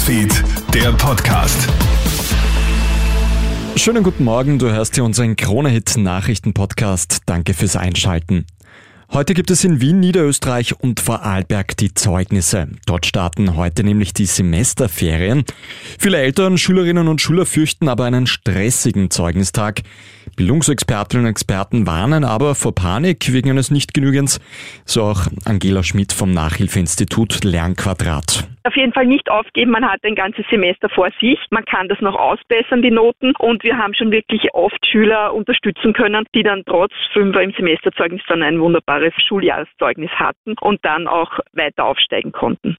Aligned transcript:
Newsfeed, 0.00 0.44
der 0.72 0.92
Podcast. 0.92 1.68
Schönen 3.76 4.02
guten 4.02 4.24
Morgen, 4.24 4.58
du 4.58 4.70
hörst 4.70 4.94
hier 4.94 5.04
unseren 5.04 5.36
Krone-Hit 5.36 5.98
Nachrichten-Podcast. 5.98 7.18
Danke 7.26 7.52
fürs 7.52 7.76
Einschalten. 7.76 8.46
Heute 9.12 9.34
gibt 9.34 9.50
es 9.50 9.62
in 9.62 9.82
Wien, 9.82 10.00
Niederösterreich 10.00 10.80
und 10.80 11.00
Vorarlberg 11.00 11.76
die 11.76 11.92
Zeugnisse. 11.92 12.68
Dort 12.86 13.04
starten 13.04 13.56
heute 13.56 13.84
nämlich 13.84 14.14
die 14.14 14.24
Semesterferien. 14.24 15.44
Viele 15.98 16.16
Eltern, 16.16 16.56
Schülerinnen 16.56 17.06
und 17.06 17.20
Schüler 17.20 17.44
fürchten 17.44 17.86
aber 17.86 18.06
einen 18.06 18.26
stressigen 18.26 19.10
Zeugnistag. 19.10 19.82
Bildungsexpertinnen 20.40 21.26
und 21.26 21.30
Experten 21.30 21.86
warnen 21.86 22.24
aber 22.24 22.54
vor 22.54 22.74
Panik 22.74 23.30
wegen 23.30 23.50
eines 23.50 23.70
Nichtgenügens. 23.70 24.40
So 24.86 25.02
auch 25.02 25.26
Angela 25.44 25.82
Schmidt 25.82 26.14
vom 26.14 26.32
Nachhilfeinstitut 26.32 27.44
Lernquadrat. 27.44 28.48
Auf 28.64 28.74
jeden 28.74 28.94
Fall 28.94 29.04
nicht 29.04 29.30
aufgeben, 29.30 29.70
man 29.70 29.84
hat 29.84 30.00
ein 30.02 30.14
ganzes 30.14 30.46
Semester 30.48 30.88
vor 30.88 31.10
sich, 31.20 31.38
man 31.50 31.66
kann 31.66 31.88
das 31.88 32.00
noch 32.00 32.14
ausbessern, 32.14 32.80
die 32.80 32.90
Noten 32.90 33.34
und 33.38 33.62
wir 33.64 33.76
haben 33.76 33.92
schon 33.92 34.12
wirklich 34.12 34.54
oft 34.54 34.78
Schüler 34.86 35.34
unterstützen 35.34 35.92
können, 35.92 36.24
die 36.34 36.42
dann 36.42 36.62
trotz 36.64 36.92
Fünfer 37.12 37.42
im 37.42 37.52
Semesterzeugnis 37.52 38.22
dann 38.26 38.42
ein 38.42 38.58
wunderbares 38.60 39.12
Schuljahreszeugnis 39.22 40.10
hatten 40.12 40.54
und 40.62 40.82
dann 40.86 41.06
auch 41.06 41.38
weiter 41.52 41.84
aufsteigen 41.84 42.32
konnten. 42.32 42.78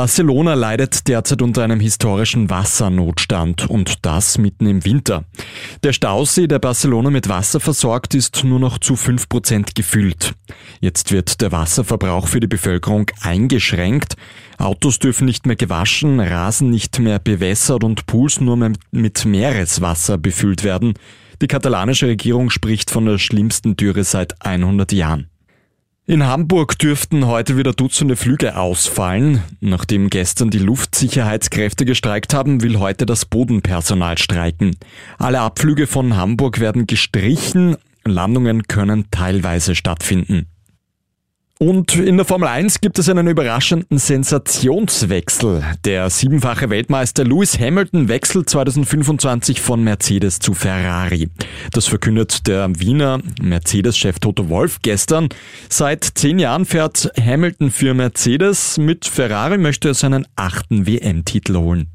Barcelona 0.00 0.54
leidet 0.54 1.08
derzeit 1.08 1.42
unter 1.42 1.62
einem 1.62 1.78
historischen 1.78 2.48
Wassernotstand 2.48 3.68
und 3.68 4.06
das 4.06 4.38
mitten 4.38 4.64
im 4.64 4.82
Winter. 4.86 5.24
Der 5.82 5.92
Stausee, 5.92 6.46
der 6.46 6.58
Barcelona 6.58 7.10
mit 7.10 7.28
Wasser 7.28 7.60
versorgt, 7.60 8.14
ist 8.14 8.42
nur 8.42 8.58
noch 8.58 8.78
zu 8.78 8.94
5% 8.94 9.74
gefüllt. 9.74 10.32
Jetzt 10.80 11.12
wird 11.12 11.42
der 11.42 11.52
Wasserverbrauch 11.52 12.28
für 12.28 12.40
die 12.40 12.46
Bevölkerung 12.46 13.10
eingeschränkt. 13.20 14.14
Autos 14.56 15.00
dürfen 15.00 15.26
nicht 15.26 15.44
mehr 15.44 15.56
gewaschen, 15.56 16.18
Rasen 16.18 16.70
nicht 16.70 16.98
mehr 16.98 17.18
bewässert 17.18 17.84
und 17.84 18.06
Pools 18.06 18.40
nur 18.40 18.56
mehr 18.56 18.72
mit 18.92 19.26
Meereswasser 19.26 20.16
befüllt 20.16 20.64
werden. 20.64 20.94
Die 21.42 21.46
katalanische 21.46 22.06
Regierung 22.06 22.48
spricht 22.48 22.90
von 22.90 23.04
der 23.04 23.18
schlimmsten 23.18 23.76
Dürre 23.76 24.04
seit 24.04 24.46
100 24.46 24.92
Jahren. 24.92 25.28
In 26.10 26.26
Hamburg 26.26 26.76
dürften 26.76 27.28
heute 27.28 27.56
wieder 27.56 27.72
Dutzende 27.72 28.16
Flüge 28.16 28.56
ausfallen. 28.56 29.44
Nachdem 29.60 30.10
gestern 30.10 30.50
die 30.50 30.58
Luftsicherheitskräfte 30.58 31.84
gestreikt 31.84 32.34
haben, 32.34 32.62
will 32.62 32.80
heute 32.80 33.06
das 33.06 33.26
Bodenpersonal 33.26 34.18
streiken. 34.18 34.76
Alle 35.18 35.38
Abflüge 35.38 35.86
von 35.86 36.16
Hamburg 36.16 36.58
werden 36.58 36.88
gestrichen, 36.88 37.76
Landungen 38.04 38.64
können 38.64 39.06
teilweise 39.12 39.76
stattfinden. 39.76 40.48
Und 41.62 41.94
in 41.94 42.16
der 42.16 42.24
Formel 42.24 42.48
1 42.48 42.80
gibt 42.80 42.98
es 42.98 43.10
einen 43.10 43.26
überraschenden 43.26 43.98
Sensationswechsel. 43.98 45.62
Der 45.84 46.08
siebenfache 46.08 46.70
Weltmeister 46.70 47.22
Lewis 47.22 47.60
Hamilton 47.60 48.08
wechselt 48.08 48.48
2025 48.48 49.60
von 49.60 49.84
Mercedes 49.84 50.38
zu 50.38 50.54
Ferrari. 50.54 51.28
Das 51.72 51.86
verkündet 51.86 52.46
der 52.46 52.70
Wiener 52.80 53.20
Mercedes-Chef 53.42 54.20
Toto 54.20 54.48
Wolf 54.48 54.78
gestern. 54.80 55.28
Seit 55.68 56.02
zehn 56.04 56.38
Jahren 56.38 56.64
fährt 56.64 57.10
Hamilton 57.22 57.70
für 57.70 57.92
Mercedes. 57.92 58.78
Mit 58.78 59.04
Ferrari 59.04 59.58
möchte 59.58 59.88
er 59.88 59.94
seinen 59.94 60.26
achten 60.36 60.86
WM-Titel 60.86 61.56
holen. 61.56 61.88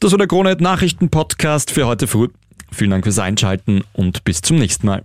Das 0.00 0.10
war 0.10 0.18
der 0.18 0.26
Krone 0.26 0.56
Nachrichten 0.58 1.10
Podcast 1.10 1.70
für 1.70 1.86
heute 1.86 2.08
früh. 2.08 2.26
Vielen 2.72 2.90
Dank 2.90 3.04
fürs 3.04 3.20
Einschalten 3.20 3.84
und 3.92 4.24
bis 4.24 4.40
zum 4.40 4.56
nächsten 4.56 4.88
Mal. 4.88 5.04